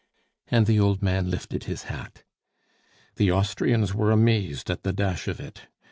and 0.47 0.65
the 0.65 0.79
old 0.79 1.03
man 1.03 1.29
lifted 1.29 1.65
his 1.65 1.83
hat. 1.83 2.23
"The 3.17 3.31
Austrians 3.31 3.93
were 3.93 4.09
amazed 4.09 4.71
at 4.71 4.81
the 4.81 4.93
dash 4.93 5.27
of 5.27 5.39
it. 5.39 5.67